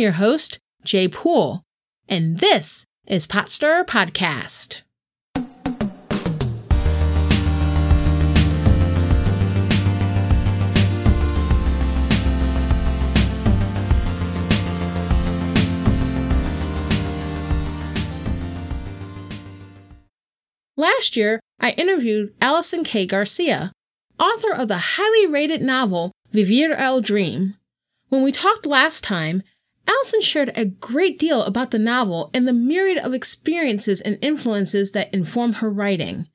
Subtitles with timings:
[0.00, 1.62] your host, Jay Poole,
[2.08, 4.80] and this is Pot Stirrer Podcast.
[20.76, 23.04] Last year, I interviewed Allison K.
[23.04, 23.70] Garcia,
[24.18, 27.56] author of the highly rated novel Vivir el Dream.
[28.08, 29.42] When we talked last time,
[29.90, 34.92] Allison shared a great deal about the novel and the myriad of experiences and influences
[34.92, 36.28] that inform her writing.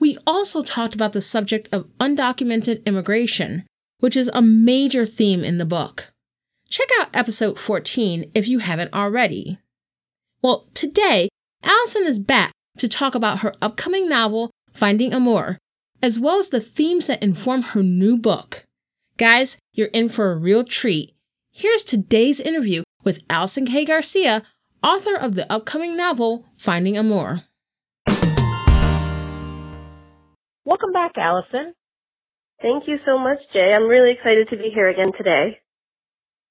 [0.00, 3.64] We also talked about the subject of undocumented immigration,
[4.00, 6.12] which is a major theme in the book.
[6.68, 9.58] Check out episode 14 if you haven't already.
[10.42, 11.28] Well, today,
[11.62, 15.58] Allison is back to talk about her upcoming novel, Finding Amor,
[16.02, 18.64] as well as the themes that inform her new book.
[19.16, 21.14] Guys, you're in for a real treat.
[21.52, 23.84] Here's today's interview with Allison K.
[23.84, 24.42] Garcia,
[24.82, 27.42] author of the upcoming novel, Finding Amor.
[30.64, 31.72] Welcome back, Allison.
[32.60, 33.72] Thank you so much, Jay.
[33.72, 35.58] I'm really excited to be here again today.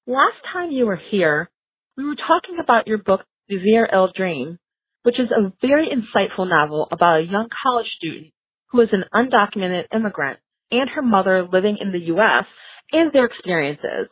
[0.06, 1.50] Last time you were here,
[1.98, 3.20] we were talking about your book,
[3.50, 4.58] Vivir el Dream,
[5.02, 8.32] which is a very insightful novel about a young college student
[8.70, 10.38] who is an undocumented immigrant
[10.70, 12.44] and her mother living in the U.S.
[12.92, 14.08] and their experiences.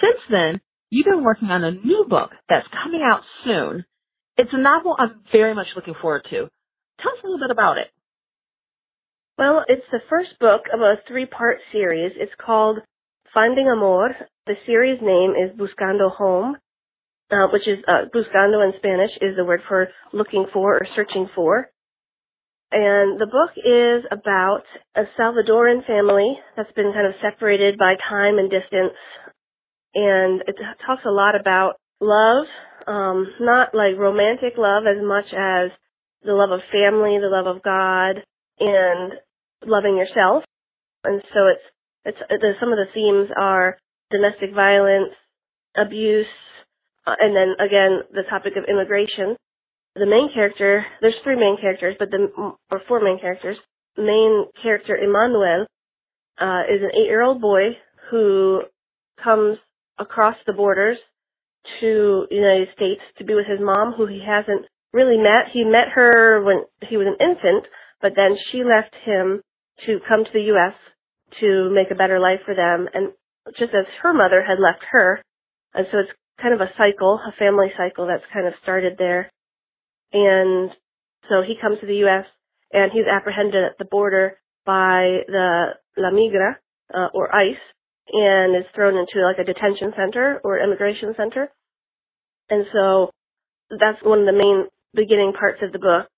[0.00, 0.60] Since then,
[0.90, 3.84] you've been working on a new book that's coming out soon.
[4.36, 6.48] It's a novel I'm very much looking forward to.
[7.00, 7.88] Tell us a little bit about it.
[9.38, 12.12] Well, it's the first book of a three-part series.
[12.16, 12.78] It's called
[13.32, 14.14] Finding Amor.
[14.46, 16.56] The series name is Buscando Home,
[17.30, 21.28] uh, which is uh, buscando in Spanish is the word for looking for or searching
[21.34, 21.70] for.
[22.72, 24.62] And the book is about
[24.94, 28.94] a Salvadoran family that's been kind of separated by time and distance.
[29.94, 32.46] And it talks a lot about love,
[32.86, 35.70] um, not like romantic love as much as
[36.22, 38.22] the love of family, the love of God,
[38.60, 39.12] and
[39.66, 40.44] loving yourself.
[41.04, 41.62] And so it's,
[42.04, 43.78] it's, the, some of the themes are
[44.10, 45.14] domestic violence,
[45.76, 46.26] abuse,
[47.06, 49.36] uh, and then again, the topic of immigration.
[49.96, 52.28] The main character, there's three main characters, but the,
[52.70, 53.56] or four main characters.
[53.96, 55.66] Main character, Emmanuel,
[56.40, 57.76] uh, is an eight-year-old boy
[58.10, 58.62] who
[59.22, 59.58] comes
[60.00, 60.98] across the borders
[61.80, 65.52] to the United States to be with his mom, who he hasn't really met.
[65.52, 67.66] He met her when he was an infant,
[68.00, 69.42] but then she left him
[69.86, 70.74] to come to the U.S.
[71.40, 73.12] to make a better life for them, and
[73.58, 75.20] just as her mother had left her.
[75.74, 79.30] And so it's kind of a cycle, a family cycle that's kind of started there.
[80.12, 80.70] And
[81.28, 82.24] so he comes to the U.S.
[82.72, 86.56] and he's apprehended at the border by the La Migra,
[86.92, 87.60] uh, or ICE,
[88.12, 91.48] and is thrown into like a detention center or immigration center.
[92.48, 93.10] And so
[93.70, 96.08] that's one of the main beginning parts of the book.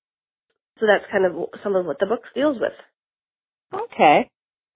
[0.80, 2.72] So that's kind of some of what the book deals with.
[3.72, 4.28] Okay.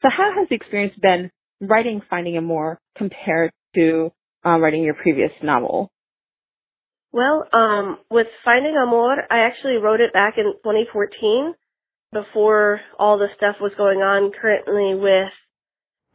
[0.03, 4.13] So how has the experience been writing Finding Amor compared to
[4.45, 5.91] uh, writing your previous novel?
[7.13, 11.55] Well, um, with Finding Amor, I actually wrote it back in 2014
[12.13, 15.33] before all the stuff was going on currently with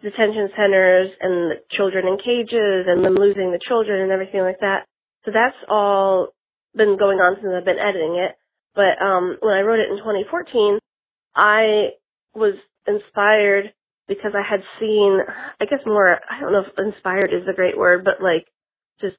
[0.02, 4.60] detention centers and the children in cages and them losing the children and everything like
[4.62, 4.86] that.
[5.26, 6.30] So that's all
[6.76, 8.36] been going on since I've been editing it.
[8.74, 10.80] But um, when I wrote it in 2014,
[11.36, 11.90] I
[12.34, 12.56] was
[12.88, 13.74] inspired
[14.08, 15.20] because I had seen,
[15.60, 18.48] I guess more, I don't know if inspired is the great word, but like
[19.00, 19.18] just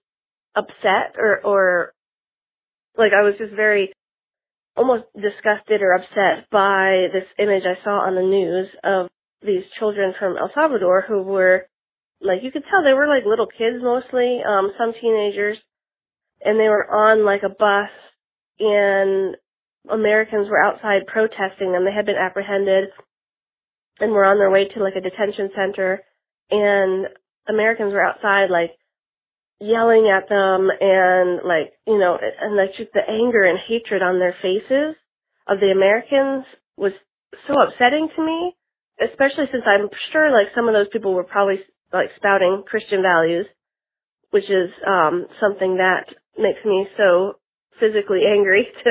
[0.56, 1.92] upset or, or
[2.97, 3.92] like I was just very
[4.76, 9.09] almost disgusted or upset by this image I saw on the news of
[9.44, 11.66] these children from El Salvador who were
[12.20, 15.58] like you could tell they were like little kids mostly, um, some teenagers,
[16.41, 17.91] and they were on like a bus
[18.60, 19.36] and
[19.91, 21.84] Americans were outside protesting them.
[21.84, 22.91] They had been apprehended
[23.98, 26.03] and were on their way to like a detention center
[26.50, 27.06] and
[27.48, 28.70] Americans were outside like
[29.60, 34.18] yelling at them and like, you know, and like just the anger and hatred on
[34.18, 34.97] their faces
[35.47, 36.45] of the Americans
[36.77, 36.92] was
[37.47, 38.54] so upsetting to me,
[39.10, 41.60] especially since I'm sure like some of those people were probably
[41.93, 43.47] like spouting Christian values,
[44.31, 46.07] which is um something that
[46.39, 47.34] makes me so
[47.81, 48.91] physically angry to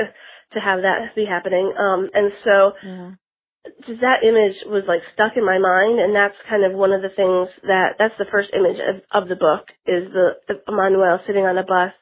[0.53, 1.73] to have that be happening.
[1.77, 3.11] Um and so yeah
[3.85, 7.01] just that image was like stuck in my mind and that's kind of one of
[7.01, 11.19] the things that that's the first image of, of the book is the the Emmanuel
[11.27, 11.93] sitting on a bus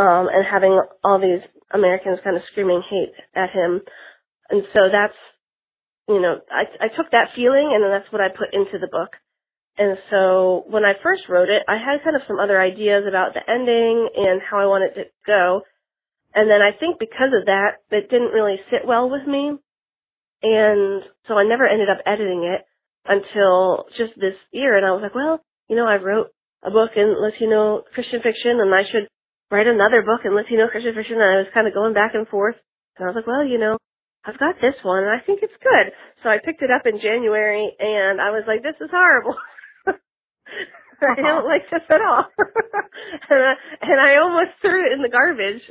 [0.00, 3.82] um and having all these Americans kind of screaming hate at him
[4.48, 5.16] and so that's
[6.08, 9.10] you know I I took that feeling and that's what I put into the book
[9.78, 13.32] And so when I first wrote it, I had kind of some other ideas about
[13.34, 15.62] the ending and how I wanted it to go.
[16.34, 19.56] And then I think because of that, it didn't really sit well with me.
[20.42, 22.66] And so I never ended up editing it
[23.06, 24.76] until just this year.
[24.76, 26.28] And I was like, well, you know, I wrote
[26.62, 29.08] a book in Latino Christian fiction and I should
[29.50, 31.16] write another book in Latino Christian fiction.
[31.16, 32.56] And I was kind of going back and forth.
[32.98, 33.78] And I was like, well, you know,
[34.28, 35.88] I've got this one and I think it's good.
[36.20, 39.40] So I picked it up in January and I was like, this is horrible.
[41.00, 42.28] I don't like this at all.
[43.32, 45.64] and, I, and I almost threw it in the garbage,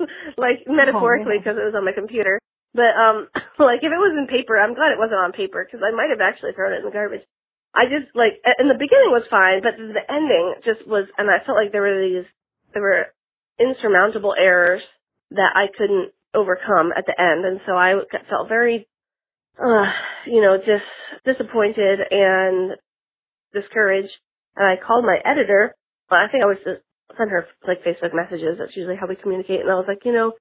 [0.40, 2.40] like metaphorically because it was on my computer.
[2.72, 3.28] But um,
[3.60, 6.08] like if it was in paper, I'm glad it wasn't on paper because I might
[6.08, 7.28] have actually thrown it in the garbage.
[7.76, 11.44] I just like in the beginning was fine, but the ending just was, and I
[11.44, 12.26] felt like there were these
[12.72, 13.12] there were
[13.60, 14.82] insurmountable errors
[15.34, 17.94] that I couldn't overcome at the end, and so I
[18.28, 18.86] felt very,
[19.58, 19.86] uh,
[20.26, 20.88] you know, just
[21.24, 22.72] disappointed and
[23.52, 24.12] discouraged.
[24.56, 25.74] And I called my editor.
[26.10, 26.82] Well, I think I was just
[27.16, 28.58] send her like Facebook messages.
[28.58, 29.60] That's usually how we communicate.
[29.60, 30.32] And I was like, you know,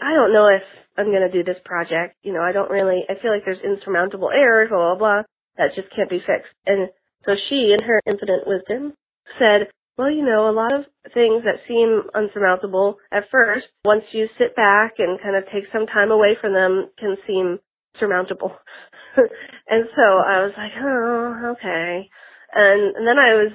[0.00, 0.62] I don't know if
[0.96, 2.16] I'm going to do this project.
[2.22, 5.22] You know, I don't really, I feel like there's insurmountable errors, blah, blah, blah,
[5.56, 6.52] that just can't be fixed.
[6.66, 6.88] And
[7.24, 8.94] so she, in her infinite wisdom,
[9.38, 10.84] said, well, you know, a lot of
[11.14, 15.86] things that seem unsurmountable at first, once you sit back and kind of take some
[15.86, 17.58] time away from them, can seem
[17.98, 18.52] surmountable.
[19.16, 22.10] and so I was like, oh, okay.
[22.52, 23.52] And, and then I was,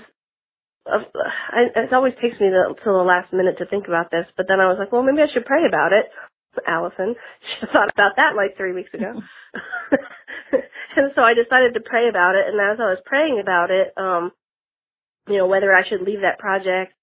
[0.91, 1.19] uh,
[1.53, 4.59] I, it always takes me until the last minute to think about this, but then
[4.59, 6.05] I was like, well, maybe I should pray about it.
[6.67, 7.15] Allison,
[7.61, 9.13] she thought about that like three weeks ago.
[10.97, 13.93] and so I decided to pray about it, and as I was praying about it,
[13.95, 14.31] um,
[15.27, 16.93] you know, whether I should leave that project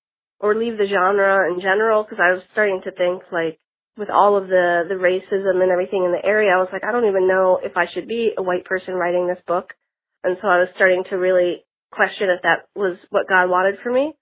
[0.41, 3.59] or leave the genre in general, because I was starting to think like,
[3.97, 6.93] with all of the the racism and everything in the area, I was like, I
[6.93, 9.75] don't even know if I should be a white person writing this book.
[10.23, 13.91] And so I was starting to really question if that was what God wanted for
[13.91, 14.15] me.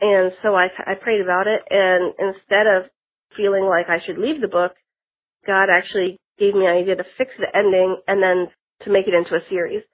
[0.00, 2.90] And so I, I prayed about it, and instead of
[3.36, 4.72] feeling like I should leave the book,
[5.46, 8.48] God actually gave me an idea to fix the ending and then
[8.82, 9.84] to make it into a series.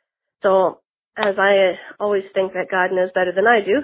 [0.43, 0.81] So
[1.19, 3.82] as I always think that God knows better than I do,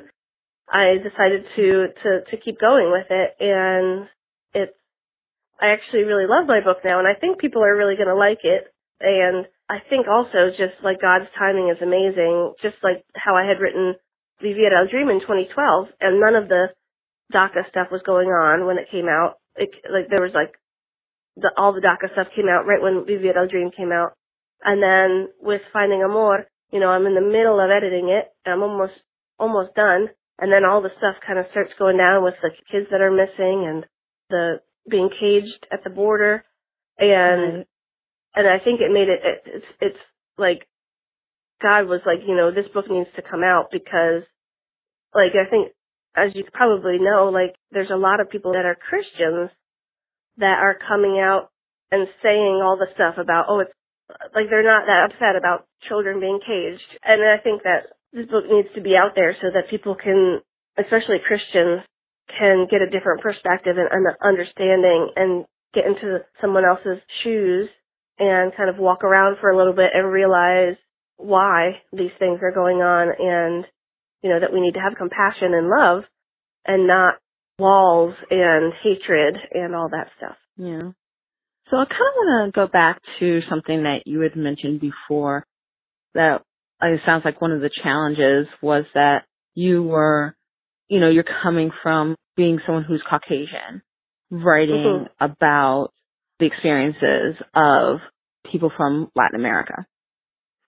[0.71, 1.67] I decided to
[2.03, 4.09] to to keep going with it, and
[4.55, 4.79] it's
[5.61, 8.15] I actually really love my book now, and I think people are really going to
[8.15, 8.71] like it.
[9.01, 13.61] And I think also just like God's timing is amazing, just like how I had
[13.61, 13.95] written
[14.41, 16.69] Vivir el Dream in 2012, and none of the
[17.33, 19.39] DACA stuff was going on when it came out.
[19.57, 20.55] It, like there was like
[21.37, 24.15] the, all the DACA stuff came out right when Vivir el Dream came out,
[24.63, 28.35] and then with Finding Amor, you know, I'm in the middle of editing it.
[28.45, 28.95] I'm almost
[29.39, 30.09] almost done,
[30.41, 33.13] and then all the stuff kind of starts going down with the kids that are
[33.13, 33.87] missing and
[34.31, 34.61] the
[34.91, 36.45] being caged at the border,
[36.99, 37.65] and
[38.35, 40.03] and I think it made it, it it's it's
[40.37, 40.67] like
[41.63, 44.25] God was like, you know, this book needs to come out because
[45.15, 45.73] like I think
[46.17, 49.51] as you probably know, like there's a lot of people that are Christians
[50.39, 51.51] that are coming out
[51.93, 53.73] and saying all the stuff about, oh, it's
[54.35, 57.01] like they're not that upset about children being caged.
[57.05, 60.41] And I think that this book needs to be out there so that people can,
[60.79, 61.83] especially Christians,
[62.39, 63.91] can get a different perspective and
[64.23, 67.69] understanding and get into someone else's shoes
[68.19, 70.77] and kind of walk around for a little bit and realize
[71.17, 73.67] why these things are going on and,
[74.23, 76.05] you know, that we need to have compassion and love
[76.67, 77.15] and not
[77.59, 80.37] walls and hatred and all that stuff.
[80.57, 80.91] Yeah.
[81.71, 85.45] So I kind of want to go back to something that you had mentioned before
[86.15, 86.43] that
[86.83, 90.35] it sounds like one of the challenges was that you were,
[90.89, 93.83] you know, you're coming from being someone who's Caucasian,
[94.31, 95.25] writing mm-hmm.
[95.25, 95.91] about
[96.39, 97.99] the experiences of
[98.51, 99.87] people from Latin America.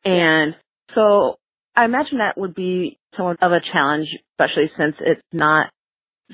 [0.04, 0.54] And
[0.94, 1.36] so
[1.74, 5.70] I imagine that would be somewhat of a challenge, especially since it's not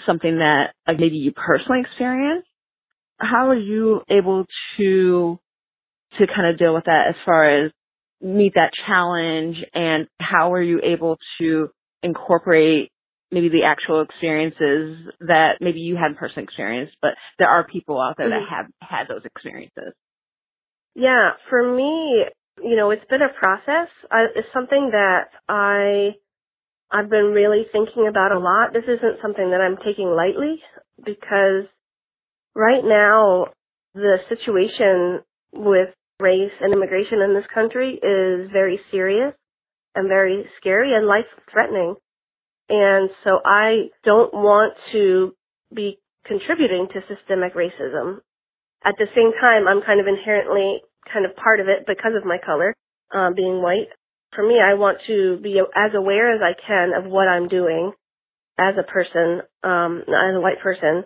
[0.07, 2.47] something that like maybe you personally experienced.
[3.23, 5.39] How are you able to
[6.19, 7.73] to kind of deal with that as far as
[8.21, 11.71] meet that challenge and how are you able to
[12.03, 12.91] incorporate
[13.31, 18.17] maybe the actual experiences that maybe you hadn't personally experienced, but there are people out
[18.19, 18.45] there mm-hmm.
[18.45, 19.95] that have had those experiences.
[20.95, 22.27] Yeah, for me,
[22.63, 23.89] you know, it's been a process.
[24.11, 26.11] I, it's something that I
[26.93, 28.75] I've been really thinking about a lot.
[28.75, 30.61] This isn't something that I'm taking lightly
[31.03, 31.65] because
[32.55, 33.47] right now
[33.95, 35.21] the situation
[35.53, 35.89] with
[36.21, 39.35] race and immigration in this country is very serious
[39.95, 41.95] and very scary and life threatening.
[42.69, 45.35] And so I don't want to
[45.75, 48.21] be contributing to systemic racism.
[48.85, 50.81] At the same time, I'm kind of inherently
[51.13, 52.75] kind of part of it because of my color,
[53.13, 53.89] um, being white.
[54.35, 57.93] for me, I want to be as aware as I can of what I'm doing
[58.59, 61.05] as a person, um, as a white person,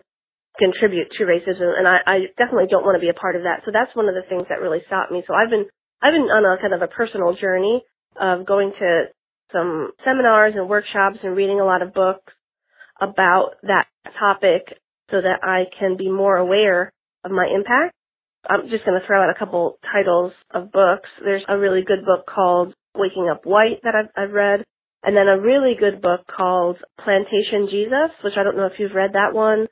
[0.59, 3.63] contribute to racism, and I, I definitely don't want to be a part of that.
[3.65, 5.23] So that's one of the things that really stopped me.
[5.27, 5.67] So I've been
[6.03, 7.83] I've been on a kind of a personal journey
[8.21, 9.05] of going to
[9.53, 12.33] some seminars and workshops and reading a lot of books
[13.01, 13.87] about that
[14.19, 14.79] topic
[15.11, 16.93] so that I can be more aware
[17.25, 17.95] of my impact.
[18.49, 21.09] I'm just going to throw out a couple titles of books.
[21.23, 24.65] There's a really good book called Waking Up White that I've, I've read,
[25.03, 28.95] and then a really good book called Plantation Jesus, which I don't know if you've
[28.95, 29.67] read that one,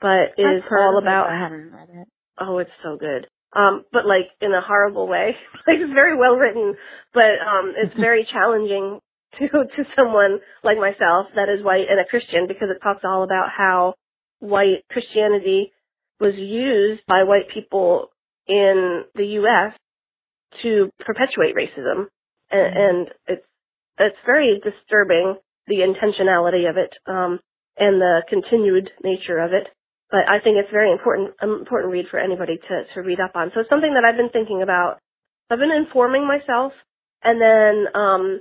[0.00, 1.28] but is all about.
[1.30, 2.08] I haven't read it.
[2.38, 3.26] Oh, it's so good.
[3.54, 5.36] Um, but like in a horrible way.
[5.66, 6.74] like it's very well written,
[7.12, 9.00] but um, it's very challenging
[9.38, 13.22] to to someone like myself that is white and a Christian because it talks all
[13.22, 13.94] about how
[14.40, 15.72] white Christianity
[16.20, 18.08] was used by white people
[18.46, 19.72] in the U.S.
[20.62, 22.06] to perpetuate racism,
[22.50, 22.78] and, mm-hmm.
[22.78, 23.46] and it's
[23.98, 25.36] it's very disturbing
[25.66, 27.40] the intentionality of it um,
[27.78, 29.68] and the continued nature of it.
[30.14, 33.50] But I think it's very important important read for anybody to to read up on.
[33.50, 35.02] So it's something that I've been thinking about.
[35.50, 36.70] I've been informing myself,
[37.24, 38.40] and then um,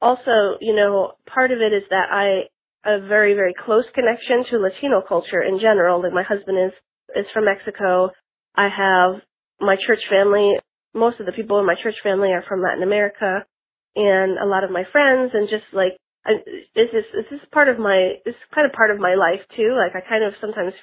[0.00, 2.46] also, you know, part of it is that I
[2.86, 6.00] a very very close connection to Latino culture in general.
[6.00, 6.72] Like my husband is
[7.18, 8.14] is from Mexico.
[8.54, 9.18] I have
[9.58, 10.54] my church family.
[10.94, 13.42] Most of the people in my church family are from Latin America,
[13.96, 16.38] and a lot of my friends, and just like I,
[16.78, 19.74] is this is this part of my this kind of part of my life too.
[19.74, 20.74] Like I kind of sometimes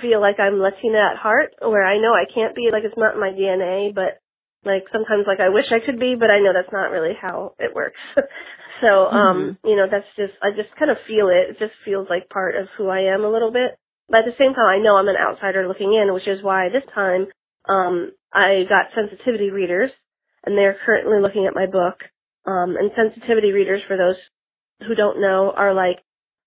[0.00, 2.68] feel like I'm Latina at heart, where I know I can't be.
[2.70, 4.20] Like it's not in my DNA, but
[4.64, 7.54] like sometimes like I wish I could be, but I know that's not really how
[7.58, 8.00] it works.
[8.80, 9.68] so um, mm-hmm.
[9.68, 11.50] you know, that's just I just kind of feel it.
[11.50, 13.78] It just feels like part of who I am a little bit.
[14.08, 16.68] But at the same time, I know I'm an outsider looking in, which is why
[16.68, 17.26] this time
[17.68, 19.90] um, I got sensitivity readers,
[20.44, 22.02] and they're currently looking at my book.
[22.46, 24.16] Um, and sensitivity readers, for those
[24.86, 26.02] who don't know, are like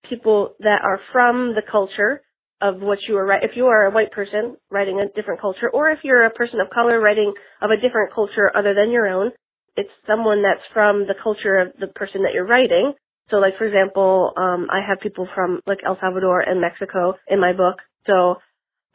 [0.09, 2.21] people that are from the culture
[2.63, 3.29] of what you are.
[3.43, 6.62] If you are a white person writing a different culture, or if you're a person
[6.62, 9.32] of color writing of a different culture other than your own,
[9.75, 12.93] it's someone that's from the culture of the person that you're writing.
[13.29, 17.39] So like for example, um, I have people from like El Salvador and Mexico in
[17.39, 17.77] my book.
[18.08, 18.36] So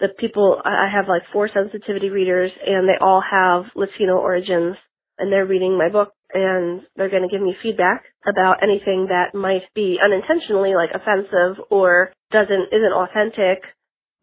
[0.00, 4.76] the people I have like four sensitivity readers and they all have Latino origins
[5.18, 9.34] and they're reading my book and they're going to give me feedback about anything that
[9.36, 13.62] might be unintentionally like offensive or doesn't isn't authentic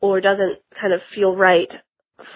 [0.01, 1.69] or doesn't kind of feel right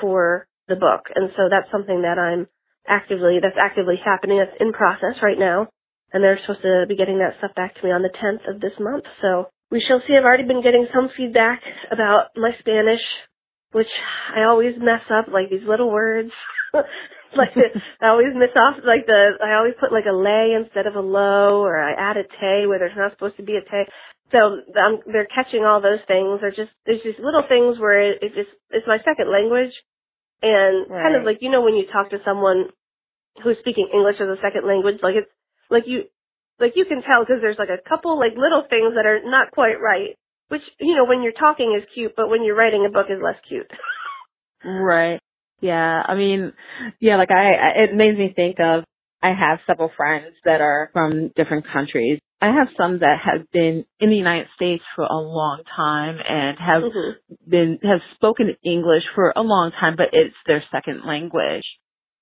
[0.02, 1.08] for the book.
[1.16, 2.48] And so that's something that I'm
[2.88, 4.40] actively that's actively happening.
[4.40, 5.70] That's in process right now
[6.14, 8.62] and they're supposed to be getting that stuff back to me on the 10th of
[8.62, 9.06] this month.
[9.22, 10.16] So we shall see.
[10.16, 11.62] I've already been getting some feedback
[11.92, 13.02] about my Spanish,
[13.72, 13.92] which
[14.36, 16.32] I always mess up, like these little words.
[16.74, 17.54] like
[18.02, 21.06] I always miss off, like the I always put like a lay instead of a
[21.06, 23.86] low, or I add a te where there's not supposed to be a tay.
[24.32, 24.38] So
[24.78, 26.40] um, they're catching all those things.
[26.42, 29.74] They're just there's just little things where it, it just it's my second language,
[30.42, 31.04] and right.
[31.04, 32.70] kind of like you know when you talk to someone
[33.44, 35.32] who's speaking English as a second language, like it's
[35.70, 36.04] like you
[36.60, 39.52] like you can tell because there's like a couple like little things that are not
[39.52, 40.16] quite right
[40.50, 43.22] which you know when you're talking is cute but when you're writing a book is
[43.24, 43.70] less cute
[44.66, 45.20] right
[45.62, 46.52] yeah i mean
[47.00, 48.84] yeah like i it made me think of
[49.24, 53.86] i have several friends that are from different countries i have some that have been
[54.00, 57.50] in the united states for a long time and have mm-hmm.
[57.50, 61.66] been have spoken english for a long time but it's their second language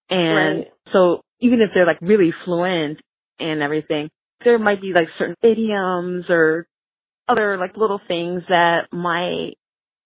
[0.10, 0.68] and right.
[0.94, 3.00] so even if they're like really fluent
[3.40, 4.10] and everything,
[4.44, 6.68] there might be like certain idioms or
[7.28, 9.54] other like little things that might,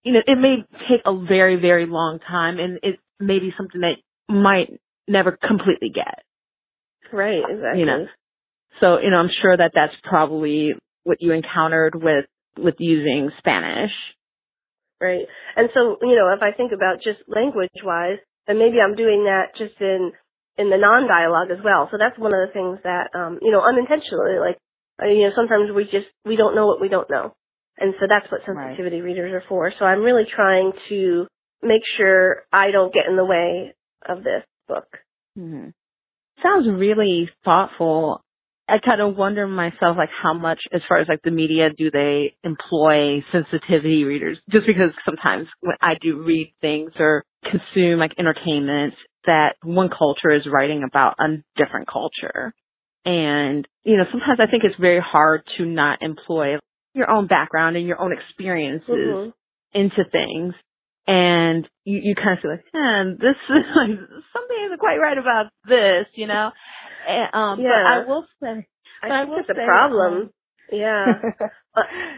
[0.04, 3.82] you know, it may take a very, very long time and it may be something
[3.82, 3.98] that
[4.34, 4.70] might
[5.08, 6.24] never completely get.
[7.14, 7.80] Right, exactly.
[7.80, 8.06] You know,
[8.82, 10.74] so, you know, I'm sure that that's probably
[11.04, 12.26] what you encountered with,
[12.58, 13.92] with using Spanish.
[15.00, 15.26] Right.
[15.56, 19.24] And so, you know, if I think about just language wise, then maybe I'm doing
[19.26, 20.12] that just in
[20.58, 21.88] in the non-dialogue as well.
[21.90, 24.58] So that's one of the things that, um, you know, unintentionally, like,
[25.02, 27.34] uh, you know, sometimes we just, we don't know what we don't know.
[27.80, 29.06] And so that's what sensitivity right.
[29.06, 29.72] readers are for.
[29.80, 31.26] So I'm really trying to
[31.64, 33.74] make sure I don't get in the way
[34.08, 34.86] of this book.
[35.40, 35.70] Mm-hmm.
[36.44, 38.22] Sounds really thoughtful.
[38.72, 41.92] I kind of wonder myself, like, how much, as far as like the media, do
[41.92, 44.38] they employ sensitivity readers?
[44.50, 48.94] Just because sometimes when I do read things or consume like entertainment,
[49.26, 52.54] that one culture is writing about a different culture.
[53.04, 56.58] And, you know, sometimes I think it's very hard to not employ
[56.94, 59.30] your own background and your own experiences mm-hmm.
[59.78, 60.54] into things.
[61.08, 64.00] And you, you kind of feel like, man, this is like,
[64.32, 66.52] something isn't quite right about this, you know?
[67.34, 67.70] Um, Yeah.
[67.70, 68.68] But I will say,
[69.04, 70.14] I but I think will it's a problem.
[70.14, 70.30] um,
[70.72, 71.22] Yeah.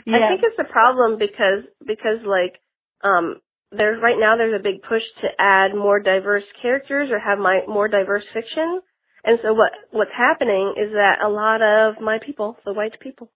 [0.05, 0.15] Yeah.
[0.15, 2.59] I think it's a problem because because like
[3.03, 3.39] um
[3.71, 7.61] there's right now there's a big push to add more diverse characters or have my
[7.67, 8.81] more diverse fiction.
[9.23, 13.29] And so what what's happening is that a lot of my people, the white people,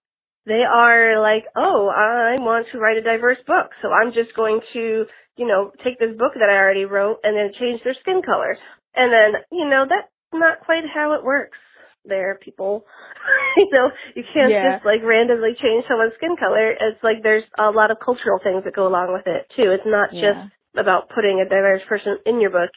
[0.44, 3.70] they are like, "Oh, I want to write a diverse book.
[3.82, 7.36] So I'm just going to, you know, take this book that I already wrote and
[7.36, 8.56] then change their skin color."
[8.94, 11.58] And then, you know, that's not quite how it works
[12.04, 12.84] there, people.
[13.56, 14.76] you know, you can't Yeah.
[14.76, 16.72] just like randomly change someone's skin color.
[16.72, 19.70] It's like there's a lot of cultural things that go along with it too.
[19.70, 20.32] It's not Yeah.
[20.32, 20.44] just
[20.76, 22.70] about putting a diverse person in your book.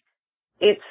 [0.60, 0.84] It's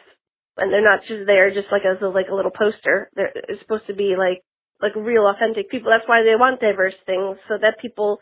[0.56, 3.10] and they're not just there just like as a like a little poster.
[3.14, 4.42] They're it's supposed to be like
[4.80, 5.90] like real authentic people.
[5.90, 8.20] That's why they want diverse things so that people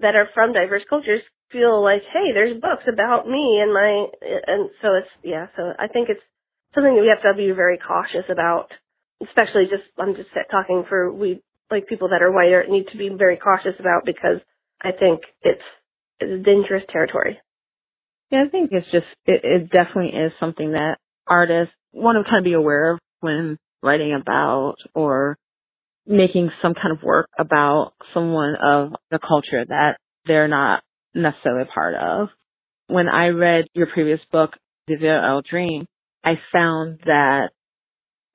[0.00, 4.06] that are from diverse cultures feel like, hey, there's books about me and my
[4.46, 5.46] and so it's yeah.
[5.56, 6.24] So I think it's
[6.74, 8.70] something that we have to be very cautious about
[9.22, 13.08] especially just I'm just talking for we like people that are whiter need to be
[13.16, 14.40] very cautious about because
[14.80, 15.62] I think it's
[16.20, 17.38] it's dangerous territory.
[18.30, 22.40] Yeah, I think it's just it, it definitely is something that artists want to kind
[22.40, 25.36] of be aware of when writing about or
[26.06, 30.82] making some kind of work about someone of the culture that they're not
[31.14, 32.28] necessarily a part of.
[32.88, 34.50] When I read your previous book,
[34.88, 35.86] Vivir el Dream,
[36.24, 37.50] I found that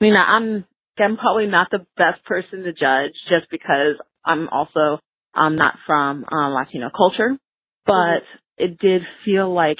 [0.02, 0.66] I mean I'm
[1.00, 5.00] I'm probably not the best person to judge just because I'm also
[5.34, 7.38] I'm not from um, Latino culture,
[7.86, 8.24] but
[8.58, 9.78] it did feel like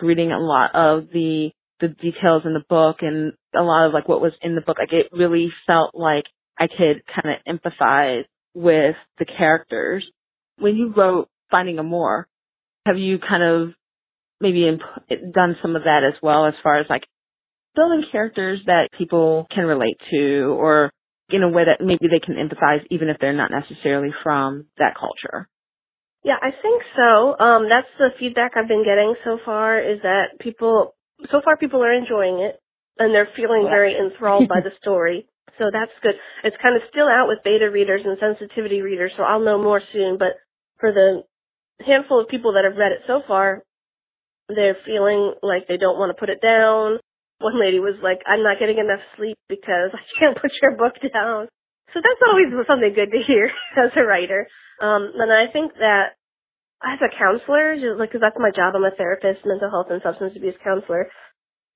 [0.00, 4.08] reading a lot of the the details in the book and a lot of like
[4.08, 4.78] what was in the book.
[4.78, 6.24] Like it really felt like
[6.58, 10.08] I could kind of empathize with the characters.
[10.58, 12.28] When you wrote Finding Amor,
[12.86, 13.74] have you kind of
[14.40, 17.04] maybe imp- done some of that as well as far as like
[17.74, 20.90] building characters that people can relate to or
[21.30, 24.94] in a way that maybe they can empathize even if they're not necessarily from that
[24.98, 25.48] culture?
[26.24, 27.38] Yeah, I think so.
[27.38, 30.94] Um, that's the feedback I've been getting so far is that people,
[31.30, 32.60] so far people are enjoying it
[32.98, 35.26] and they're feeling very enthralled by the story.
[35.58, 36.14] So that's good.
[36.44, 39.82] It's kind of still out with beta readers and sensitivity readers, so I'll know more
[39.92, 40.16] soon.
[40.18, 40.38] But
[40.78, 41.22] for the
[41.84, 43.62] handful of people that have read it so far,
[44.48, 46.98] they're feeling like they don't want to put it down.
[47.42, 50.94] One lady was like, I'm not getting enough sleep because I can't put your book
[51.12, 51.48] down.
[51.94, 54.48] So that's always something good to hear as a writer.
[54.80, 56.16] Um, and I think that
[56.84, 60.02] as a counselor, just like, cause that's my job, I'm a therapist, mental health and
[60.02, 61.08] substance abuse counselor.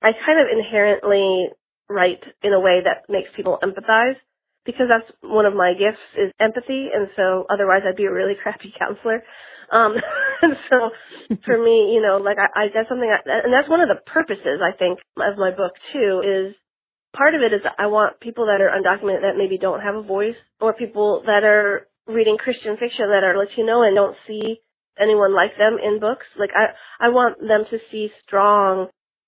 [0.01, 1.49] I kind of inherently
[1.89, 4.15] write in a way that makes people empathize
[4.65, 6.89] because that's one of my gifts is empathy.
[6.93, 9.23] And so otherwise I'd be a really crappy counselor.
[9.71, 9.95] Um,
[10.41, 10.91] and so
[11.45, 14.01] for me, you know, like I, I that's something, I, and that's one of the
[14.05, 16.55] purposes I think of my book too is
[17.15, 20.01] part of it is I want people that are undocumented that maybe don't have a
[20.01, 24.61] voice or people that are reading Christian fiction that are Latino and don't see
[24.99, 26.25] anyone like them in books.
[26.39, 28.87] Like I, I want them to see strong,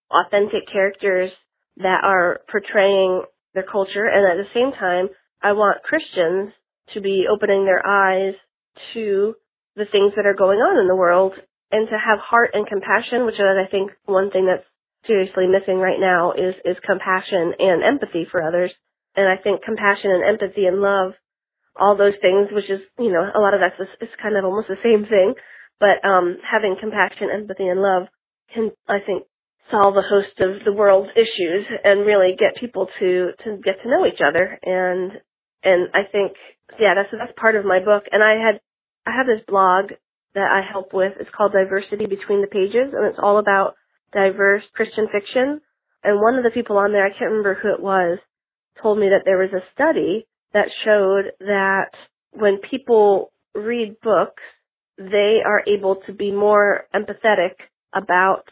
[0.09, 1.31] authentic characters
[1.77, 3.23] that are portraying
[3.53, 5.09] their culture and at the same time,
[5.41, 6.53] I want Christians
[6.93, 8.33] to be opening their eyes
[8.93, 9.35] to
[9.79, 11.33] the things that are going on in the world
[11.71, 14.67] and to have heart and compassion, which is I think one thing that's
[15.07, 18.71] seriously missing right now is is compassion and empathy for others.
[19.15, 21.13] And I think compassion and empathy and love,
[21.75, 24.67] all those things, which is you know a lot of that's is kind of almost
[24.67, 25.33] the same thing,
[25.79, 28.07] but um, having compassion, empathy, and love
[28.53, 29.23] can I think
[29.71, 33.89] solve a host of the world's issues and really get people to to get to
[33.89, 34.59] know each other.
[34.63, 35.13] And
[35.63, 36.33] and I think
[36.79, 38.03] yeah that's that's part of my book.
[38.11, 38.61] And I had
[39.09, 39.91] I have this blog
[40.35, 43.75] that I help with it's called Diversity Between the Pages and it's all about
[44.13, 45.61] diverse Christian fiction.
[46.03, 48.19] And one of the people on there, I can't remember who it was,
[48.81, 51.91] told me that there was a study that showed that
[52.31, 54.43] when people read books,
[54.97, 57.55] they are able to be more empathetic
[57.93, 58.43] about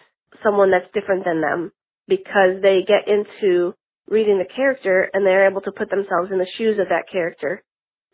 [0.44, 1.72] someone that's different than them
[2.08, 3.74] because they get into
[4.10, 7.64] reading the character and they're able to put themselves in the shoes of that character.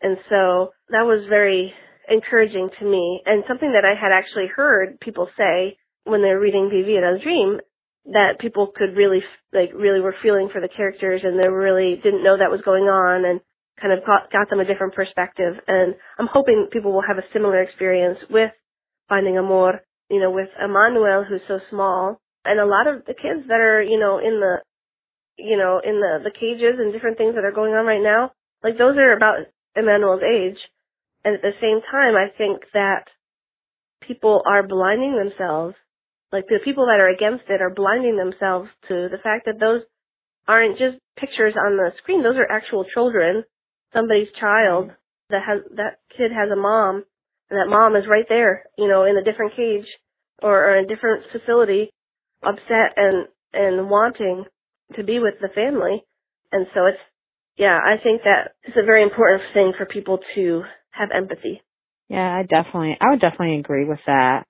[0.02, 1.72] And so that was very
[2.08, 6.70] encouraging to me and something that I had actually heard people say when they're reading
[6.72, 7.60] Vivir el Dream
[8.06, 9.20] that people could really
[9.52, 12.84] like really were feeling for the characters and they really didn't know that was going
[12.84, 13.40] on and
[13.80, 17.28] kind of got, got them a different perspective and I'm hoping people will have a
[17.32, 18.50] similar experience with
[19.08, 23.48] Finding Amor, you know, with Emmanuel who's so small and a lot of the kids
[23.48, 24.60] that are, you know, in the
[25.36, 28.32] you know, in the the cages and different things that are going on right now,
[28.62, 30.58] like those are about Emmanuel's age.
[31.24, 33.04] And at the same time, I think that
[34.06, 35.74] people are blinding themselves
[36.34, 39.82] like the people that are against it are blinding themselves to the fact that those
[40.48, 42.24] aren't just pictures on the screen.
[42.24, 43.44] Those are actual children,
[43.92, 45.30] somebody's child mm-hmm.
[45.30, 47.04] that has that kid has a mom,
[47.48, 49.86] and that mom is right there, you know, in a different cage
[50.42, 51.90] or, or in a different facility,
[52.42, 54.44] upset and and wanting
[54.96, 56.02] to be with the family.
[56.50, 56.98] And so it's
[57.56, 60.64] yeah, I think that it's a very important thing for people to
[60.96, 61.62] have empathy.
[62.08, 64.44] Yeah, I definitely, I would definitely agree with that.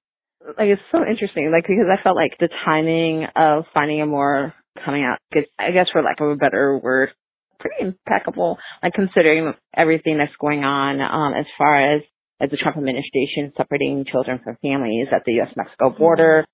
[0.47, 4.53] Like, it's so interesting, like, because I felt like the timing of Finding Amor
[4.85, 5.19] coming out,
[5.59, 7.11] I guess for lack of a better word,
[7.59, 12.03] pretty impeccable, like, considering everything that's going on, um, as far as,
[12.41, 16.45] as the Trump administration separating children from families at the U.S.-Mexico border,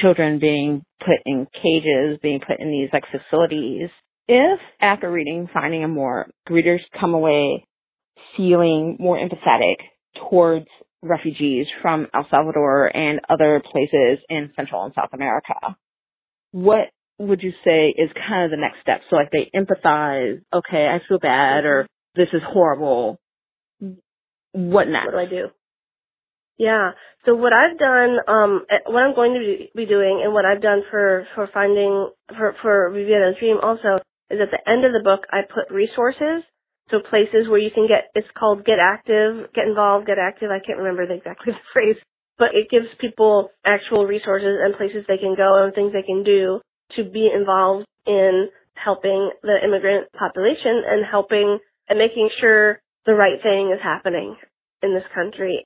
[0.00, 3.90] children being put in cages, being put in these, like, facilities.
[4.26, 7.66] If, after reading Finding Amor, readers come away
[8.36, 9.76] feeling more empathetic
[10.28, 10.66] towards
[11.02, 15.76] refugees from El Salvador and other places in Central and South America.
[16.52, 19.02] What would you say is kind of the next step?
[19.10, 23.18] So like they empathize, okay, I feel bad or this is horrible.
[24.52, 25.06] What next?
[25.06, 25.48] What do I do?
[26.56, 26.92] Yeah.
[27.26, 30.62] So what I've done, um, eh, what I'm going to be doing and what I've
[30.62, 33.96] done for, for finding, for, for Vivir el Dream also
[34.30, 36.44] is at the end of the book, I put resources
[36.90, 40.50] so places where you can get, it's called get active, get involved, get active.
[40.50, 41.96] I can't remember the exactly the phrase,
[42.38, 46.24] but it gives people actual resources and places they can go and things they can
[46.24, 46.60] do
[46.96, 53.40] to be involved in helping the immigrant population and helping and making sure the right
[53.42, 54.36] thing is happening
[54.82, 55.64] in this country.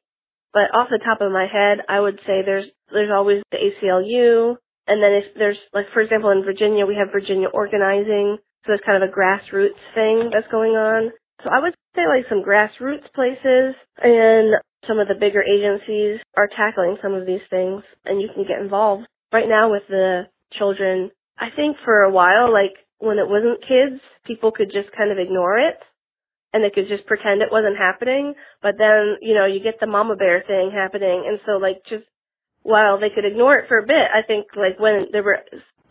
[0.52, 4.56] But off the top of my head, I would say there's there's always the ACLU,
[4.86, 8.84] and then if there's like for example in Virginia we have Virginia Organizing, so it's
[8.84, 11.10] kind of a grassroots thing that's going on.
[11.44, 14.54] So I would say like some grassroots places and
[14.86, 18.60] some of the bigger agencies are tackling some of these things and you can get
[18.60, 19.06] involved.
[19.32, 24.00] Right now with the children, I think for a while, like when it wasn't kids,
[24.26, 25.76] people could just kind of ignore it
[26.52, 28.34] and they could just pretend it wasn't happening.
[28.62, 31.24] But then, you know, you get the mama bear thing happening.
[31.28, 32.04] And so like just
[32.62, 35.38] while they could ignore it for a bit, I think like when there were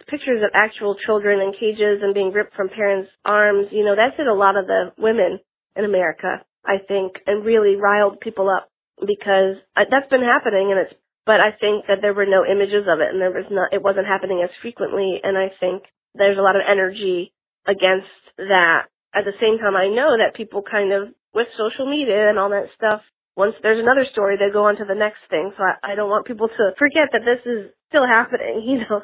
[0.08, 4.18] pictures of actual children in cages and being ripped from parents' arms, you know, that's
[4.18, 5.40] hit a lot of the women
[5.76, 10.80] in America, I think, and really riled people up because uh, that's been happening and
[10.80, 10.94] it's,
[11.26, 13.84] but I think that there were no images of it and there was not, it
[13.84, 15.84] wasn't happening as frequently and I think
[16.16, 17.34] there's a lot of energy
[17.68, 18.88] against that.
[19.14, 22.50] At the same time, I know that people kind of, with social media and all
[22.50, 23.02] that stuff,
[23.36, 25.54] once there's another story, they go on to the next thing.
[25.56, 29.02] So I, I don't want people to forget that this is still happening, you know.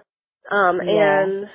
[0.51, 1.23] Um, yeah.
[1.23, 1.47] and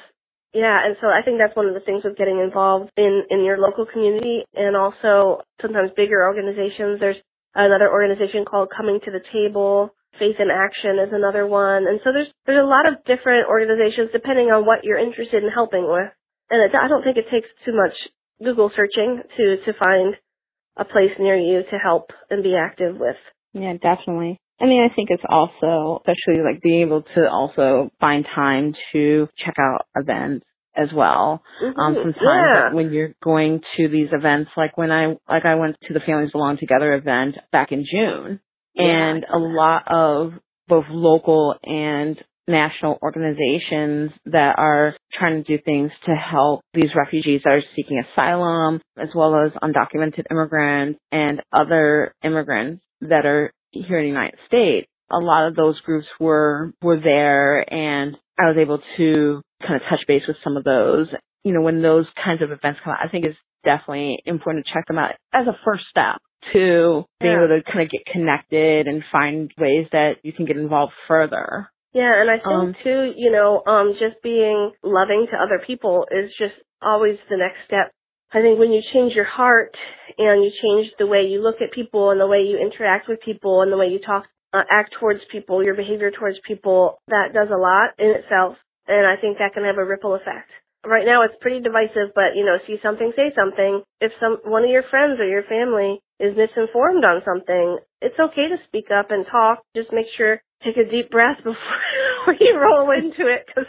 [0.55, 3.45] yeah, and so I think that's one of the things with getting involved in, in
[3.45, 7.01] your local community and also sometimes bigger organizations.
[7.01, 7.21] There's
[7.55, 9.95] another organization called Coming to the Table.
[10.19, 11.87] Faith in Action is another one.
[11.87, 15.51] And so there's, there's a lot of different organizations depending on what you're interested in
[15.51, 16.11] helping with.
[16.51, 17.93] And it, I don't think it takes too much
[18.43, 20.17] Google searching to, to find
[20.79, 23.17] a place near you to help and be active with.
[23.53, 24.41] Yeah, definitely.
[24.61, 29.29] I mean, I think it's also, especially like being able to also find time to
[29.39, 30.45] check out events
[30.77, 31.43] as well.
[31.63, 31.79] Mm-hmm.
[31.79, 32.73] Um, sometimes yeah.
[32.73, 36.33] when you're going to these events, like when I, like I went to the Families
[36.33, 38.41] Belong Together event back in June,
[38.75, 38.85] yeah.
[38.85, 40.33] and a lot of
[40.69, 47.43] both local and national organizations that are trying to do things to help these refugees
[47.45, 53.99] that are seeking asylum, as well as undocumented immigrants and other immigrants that are here
[53.99, 58.57] in the United States, a lot of those groups were were there and I was
[58.61, 61.09] able to kind of touch base with some of those.
[61.45, 64.73] You know, when those kinds of events come out, I think it's definitely important to
[64.73, 66.21] check them out as a first step
[66.53, 67.45] to being yeah.
[67.45, 71.69] able to kind of get connected and find ways that you can get involved further.
[71.93, 76.07] Yeah, and I think um, too, you know, um, just being loving to other people
[76.11, 77.93] is just always the next step
[78.33, 79.75] I think when you change your heart
[80.19, 83.21] and you change the way you look at people and the way you interact with
[83.25, 87.33] people and the way you talk, uh, act towards people, your behavior towards people, that
[87.33, 88.57] does a lot in itself.
[88.87, 90.49] And I think that can have a ripple effect.
[90.85, 93.83] Right now it's pretty divisive, but you know, see something, say something.
[94.01, 98.49] If some, one of your friends or your family is misinformed on something, it's okay
[98.49, 99.65] to speak up and talk.
[99.75, 103.69] Just make sure, take a deep breath before you roll into it because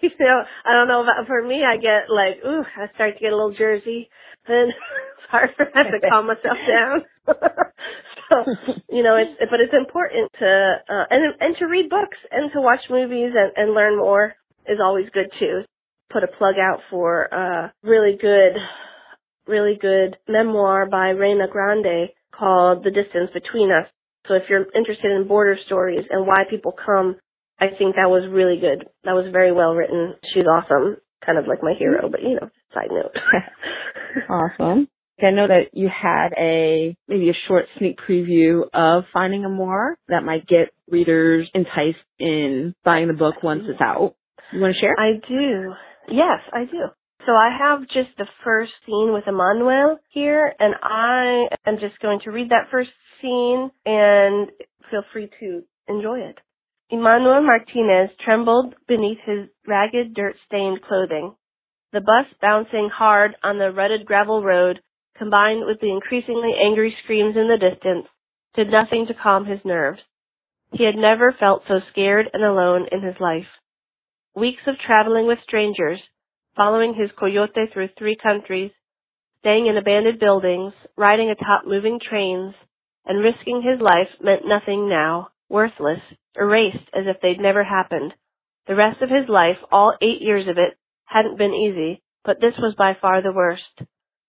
[0.02, 1.62] you know, I don't know about for me.
[1.64, 4.08] I get like, ooh, I start to get a little Jersey,
[4.46, 4.72] and
[5.18, 7.04] it's hard for me to calm myself down.
[7.26, 8.36] so,
[8.90, 12.60] you know, it's but it's important to uh, and and to read books and to
[12.60, 14.34] watch movies and and learn more
[14.66, 15.62] is always good too.
[16.12, 18.56] Put a plug out for a really good,
[19.46, 23.86] really good memoir by Reyna Grande called The Distance Between Us.
[24.26, 27.16] So if you're interested in border stories and why people come
[27.60, 28.88] I think that was really good.
[29.04, 30.14] That was very well written.
[30.32, 30.96] She's awesome.
[31.24, 33.14] kind of like my hero, but you know, side note.
[34.30, 34.88] awesome.
[35.22, 40.24] I know that you had a maybe a short sneak preview of Finding Amor that
[40.24, 44.14] might get readers enticed in buying the book once it's out.
[44.52, 44.98] You want to share?
[44.98, 45.74] I do.
[46.10, 46.86] Yes, I do.
[47.26, 52.20] So I have just the first scene with Emmanuel here, and I am just going
[52.24, 54.48] to read that first scene and
[54.90, 56.38] feel free to enjoy it.
[56.90, 61.36] Emmanuel Martinez trembled beneath his ragged, dirt-stained clothing.
[61.92, 64.80] The bus bouncing hard on the rutted gravel road
[65.16, 68.06] combined with the increasingly angry screams in the distance,
[68.54, 70.00] did nothing to calm his nerves.
[70.72, 73.46] He had never felt so scared and alone in his life.
[74.34, 76.00] Weeks of traveling with strangers,
[76.56, 78.72] following his coyote through three countries,
[79.40, 82.54] staying in abandoned buildings, riding atop moving trains,
[83.04, 86.00] and risking his life meant nothing now, worthless,
[86.34, 88.14] erased as if they'd never happened.
[88.66, 92.54] The rest of his life, all eight years of it, hadn't been easy, but this
[92.58, 93.82] was by far the worst.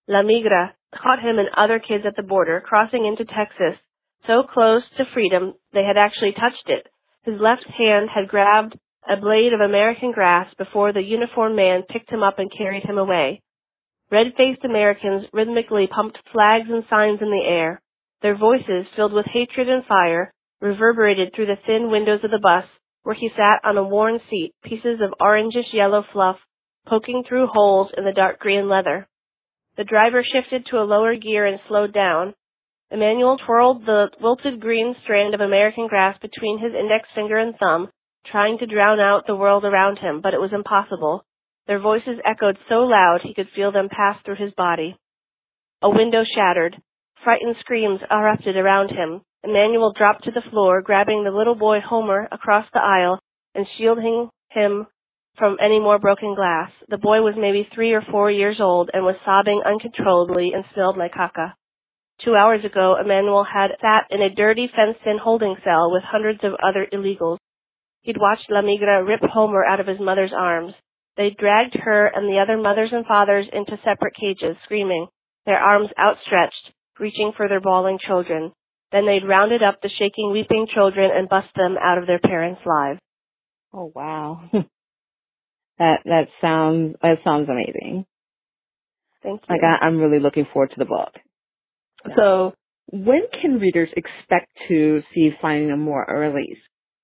[0.08, 3.78] La Migra, caught him and other kids at the border crossing into Texas,
[4.26, 6.88] so close to freedom they had actually touched it.
[7.24, 8.76] His left hand had grabbed
[9.08, 12.98] a blade of American grass before the uniformed man picked him up and carried him
[12.98, 13.42] away.
[14.10, 17.80] Red-faced Americans rhythmically pumped flags and signs in the air.
[18.20, 20.32] Their voices, filled with hatred and fire,
[20.62, 22.64] reverberated through the thin windows of the bus,
[23.02, 26.36] where he sat on a worn seat, pieces of orangish yellow fluff
[26.86, 29.06] poking through holes in the dark green leather.
[29.76, 32.34] The driver shifted to a lower gear and slowed down.
[32.90, 37.88] Emmanuel twirled the wilted green strand of American grass between his index finger and thumb,
[38.30, 41.24] trying to drown out the world around him, but it was impossible.
[41.66, 44.96] Their voices echoed so loud he could feel them pass through his body.
[45.80, 46.76] A window shattered.
[47.24, 49.22] Frightened screams erupted around him.
[49.44, 53.18] Emmanuel dropped to the floor, grabbing the little boy Homer across the aisle
[53.54, 54.86] and shielding him
[55.36, 56.70] from any more broken glass.
[56.88, 60.96] The boy was maybe three or four years old and was sobbing uncontrollably and smelled
[60.96, 61.54] like caca.
[62.24, 66.52] Two hours ago, Emmanuel had sat in a dirty fenced-in holding cell with hundreds of
[66.62, 67.38] other illegals.
[68.02, 70.74] He'd watched La Migra rip Homer out of his mother's arms.
[71.16, 75.08] They dragged her and the other mothers and fathers into separate cages, screaming,
[75.46, 78.52] their arms outstretched, reaching for their bawling children.
[78.92, 82.60] Then they'd rounded up the shaking, weeping children and bust them out of their parents'
[82.66, 83.00] lives.
[83.72, 84.50] Oh wow.
[85.78, 88.06] That that sounds that sounds amazing.
[89.22, 89.54] Thank you.
[89.54, 91.10] Like I, I'm really looking forward to the book.
[92.06, 92.14] Yeah.
[92.16, 92.54] So
[92.92, 96.58] when can readers expect to see Finding Amor release?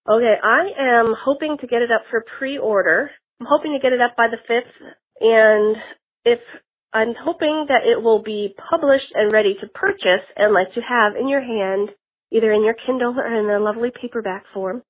[0.09, 3.11] Okay, I am hoping to get it up for pre-order.
[3.41, 4.63] I'm hoping to get it up by the 5th,
[5.21, 5.77] and
[6.25, 6.39] if
[6.93, 11.17] I'm hoping that it will be published and ready to purchase and like to have
[11.21, 11.91] in your hand,
[12.33, 14.83] either in your Kindle or in a lovely paperback form.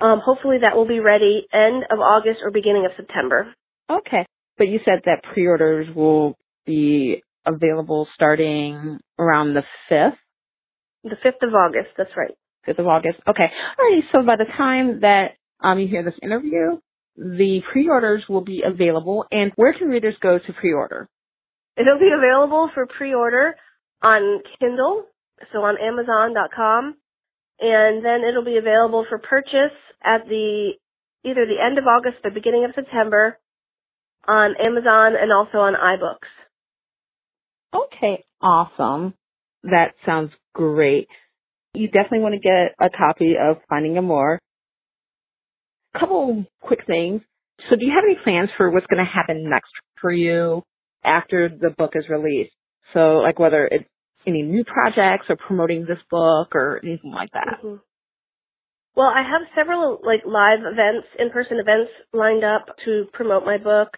[0.00, 3.54] Um, hopefully that will be ready end of August or beginning of September.
[3.90, 4.26] Okay.
[4.58, 10.16] But you said that pre-orders will be available starting around the 5th?
[11.04, 12.34] The 5th of August, that's right.
[12.68, 13.18] 5th of August.
[13.26, 13.46] Okay.
[13.78, 14.02] All right.
[14.12, 16.78] So by the time that um, you hear this interview,
[17.16, 19.24] the pre-orders will be available.
[19.30, 21.08] And where can readers go to pre-order?
[21.80, 23.54] It'll be available for pre-order
[24.02, 25.04] on Kindle,
[25.52, 26.96] so on Amazon.com,
[27.58, 30.72] and then it'll be available for purchase at the
[31.24, 33.38] either the end of August or beginning of September
[34.28, 36.28] on Amazon and also on iBooks.
[37.74, 39.14] Okay, awesome.
[39.62, 41.08] That sounds great.
[41.72, 44.38] You definitely want to get a copy of Finding a Amor.
[45.98, 47.22] Couple quick things.
[47.68, 50.62] So do you have any plans for what's going to happen next for you
[51.04, 52.52] after the book is released?
[52.92, 53.88] So like whether it's
[54.26, 57.58] any new projects or promoting this book or anything like that?
[57.64, 57.76] Mm-hmm.
[58.96, 63.88] Well, I have several like live events, in-person events lined up to promote my book.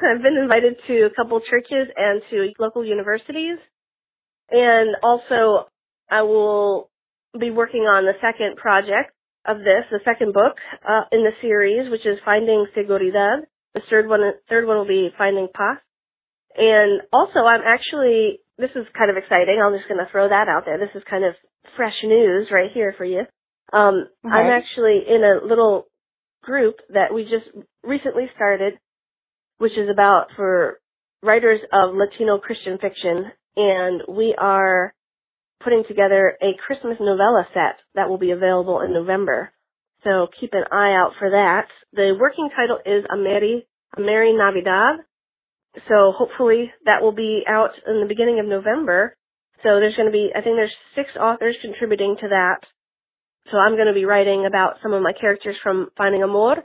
[0.00, 3.58] I've been invited to a couple churches and to local universities.
[4.50, 5.68] And also
[6.10, 6.90] I will
[7.38, 9.12] be working on the second project
[9.46, 10.56] of this, the second book
[10.88, 13.42] uh, in the series, which is Finding Seguridad.
[13.74, 15.78] The third one, third one will be Finding Paz.
[16.56, 19.60] And also I'm actually, this is kind of exciting.
[19.62, 20.78] I'm just going to throw that out there.
[20.78, 21.34] This is kind of
[21.76, 23.22] fresh news right here for you.
[23.72, 24.06] Um.
[24.32, 25.86] I'm actually in a little
[26.42, 27.46] group that we just
[27.82, 28.74] recently started,
[29.58, 30.78] which is about for
[31.22, 34.94] writers of Latino Christian fiction, and we are
[35.62, 39.50] putting together a Christmas novella set that will be available in November.
[40.04, 41.66] So keep an eye out for that.
[41.94, 44.96] The working title is A Merry, A Merry Navidad.
[45.88, 49.16] So hopefully that will be out in the beginning of November.
[49.62, 52.58] So there's going to be, I think there's six authors contributing to that.
[53.50, 56.56] So I'm going to be writing about some of my characters from Finding Amor.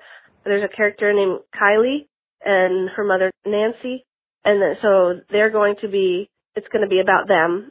[0.46, 2.08] There's a character named Kylie,
[2.44, 4.06] and her mother Nancy,
[4.46, 6.30] and then, so they're going to be.
[6.56, 7.70] It's going to be about them,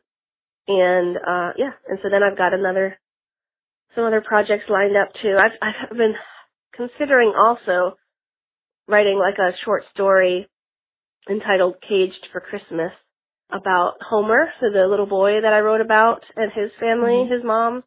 [0.66, 2.98] and uh yeah, and so then I've got another
[3.94, 5.36] some other projects lined up too.
[5.36, 5.58] I've
[5.90, 6.14] I've been
[6.74, 7.96] considering also
[8.86, 10.48] writing like a short story
[11.28, 12.92] entitled Caged for Christmas
[13.50, 17.32] about Homer, so the little boy that I wrote about and his family, mm-hmm.
[17.32, 17.82] his mom.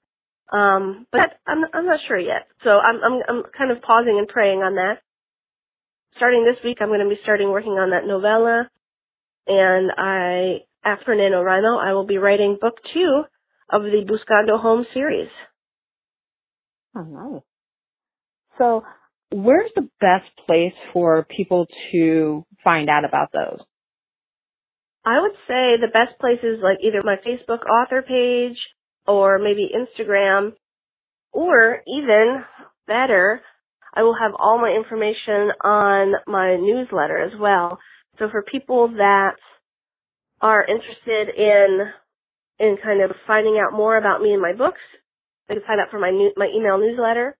[0.52, 2.48] Um, but I'm I'm not sure yet.
[2.64, 5.02] So I'm I'm I'm kind of pausing and praying on that.
[6.18, 8.70] Starting this week, I'm going to be starting working on that novella,
[9.48, 13.24] and I after NaNoWriMo, I will be writing book two
[13.70, 15.30] of the Buscando Home series.
[16.96, 17.42] Oh, nice.
[18.58, 18.84] So,
[19.32, 23.60] where's the best place for people to find out about those?
[25.06, 28.58] I would say the best place is like either my Facebook author page
[29.08, 30.54] or maybe Instagram
[31.32, 32.43] or even
[32.88, 33.41] better,
[33.93, 37.80] I will have all my information on my newsletter as well.
[38.19, 39.36] So for people that
[40.41, 41.80] are interested in
[42.60, 44.82] in kind of finding out more about me and my books,
[45.47, 47.36] they can sign up for my new, my email newsletter.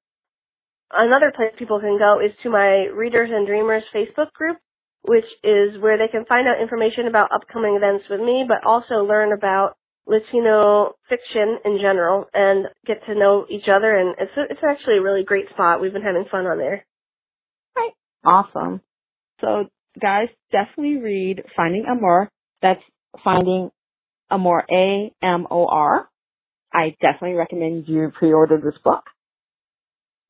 [0.91, 4.57] Another place people can go is to my Readers and Dreamers Facebook group,
[5.04, 9.04] which is where they can find out information about upcoming events with me, but also
[9.04, 9.76] learn about
[10.08, 13.96] Latino fiction in general and get to know each other.
[13.96, 15.82] And it's a, it's actually a really great spot.
[15.82, 16.86] We've been having fun on there.
[17.76, 17.92] Right.
[18.24, 18.82] Awesome.
[19.40, 19.66] So
[20.00, 22.30] guys, definitely read Finding Amor.
[22.62, 22.82] That's
[23.24, 23.72] Finding
[24.30, 26.10] Amor, A-M-O-R.
[26.74, 29.04] I definitely recommend you pre-order this book.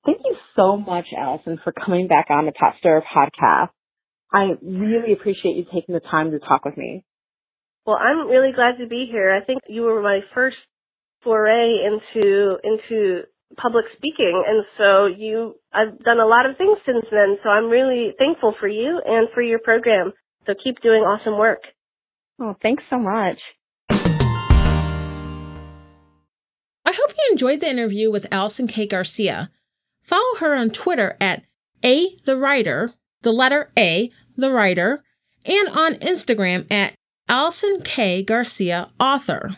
[0.05, 3.69] Thank you so much, Allison, for coming back on the Pot Stirrer podcast.
[4.33, 7.03] I really appreciate you taking the time to talk with me.
[7.85, 9.33] Well, I'm really glad to be here.
[9.33, 10.57] I think you were my first
[11.23, 13.23] foray into into
[13.57, 17.69] public speaking and so you I've done a lot of things since then so I'm
[17.69, 20.13] really thankful for you and for your program.
[20.47, 21.59] So keep doing awesome work.
[22.39, 23.39] Oh, thanks so much.
[26.83, 28.87] I hope you enjoyed the interview with Allison K.
[28.87, 29.51] Garcia.
[30.01, 31.43] Follow her on Twitter at
[31.85, 35.03] A the Writer, the letter A, the writer,
[35.45, 36.93] and on Instagram at
[37.27, 38.23] Allison K.
[38.23, 39.51] Garcia Author.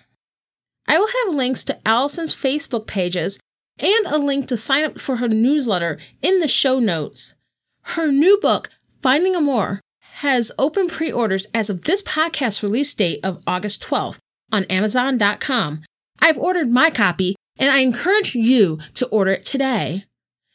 [0.88, 3.40] I will have links to Allison's Facebook pages
[3.80, 7.36] and a link to sign up for her newsletter in the show notes.
[7.84, 8.70] Her new book,
[9.02, 9.82] Finding Amor,
[10.18, 14.20] has open pre orders as of this podcast release date of August 12th
[14.52, 15.84] on Amazon.com.
[16.20, 20.06] I've ordered my copy and I encourage you to order it today.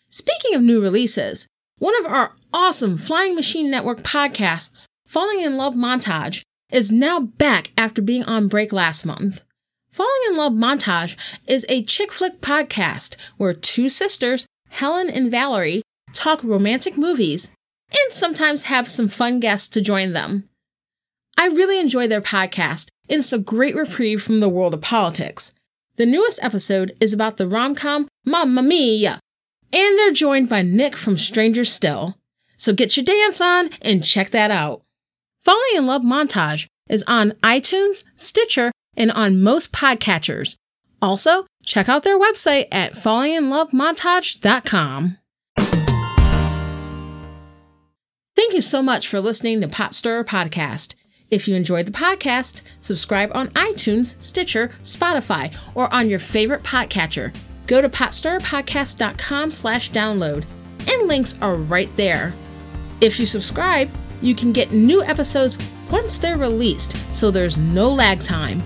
[0.08, 1.46] Speaking of new releases,
[1.78, 7.72] one of our awesome Flying Machine Network podcasts, Falling in Love Montage, is now back
[7.78, 9.42] after being on break last month.
[9.90, 15.82] Falling in Love Montage is a chick flick podcast where two sisters, Helen and Valerie,
[16.12, 17.52] talk romantic movies
[17.90, 20.48] and sometimes have some fun guests to join them.
[21.38, 25.54] I really enjoy their podcast, and it's a great reprieve from the world of politics.
[25.96, 29.20] The newest episode is about the rom com Mamma Mia,
[29.72, 32.18] and they're joined by Nick from Stranger Still.
[32.56, 34.82] So get your dance on and check that out.
[35.42, 40.56] Falling in Love Montage is on iTunes, Stitcher, and on most podcatchers.
[41.00, 45.18] Also, check out their website at fallinginlovemontage.com.
[48.36, 50.96] Thank you so much for listening to Pot Stirrer Podcast.
[51.30, 57.34] If you enjoyed the podcast, subscribe on iTunes, Stitcher, Spotify, or on your favorite podcatcher
[57.68, 60.44] go to potstirrerpodcast.com slash download,
[60.90, 62.34] and links are right there.
[63.00, 63.88] If you subscribe,
[64.20, 65.58] you can get new episodes
[65.90, 68.60] once they're released, so there's no lag time.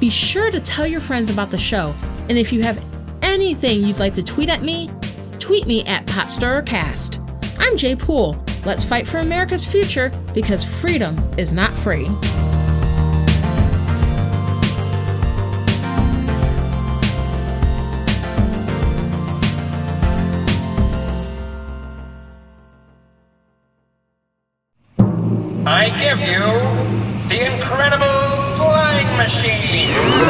[0.00, 1.94] Be sure to tell your friends about the show,
[2.28, 2.84] and if you have
[3.22, 4.90] anything you'd like to tweet at me,
[5.38, 7.22] tweet me at PotstirrerCast.
[7.58, 8.42] I'm Jay Poole.
[8.64, 12.08] Let's fight for America's future because freedom is not free.
[26.06, 26.46] Give you
[27.28, 28.06] the incredible
[28.56, 30.25] flying machine.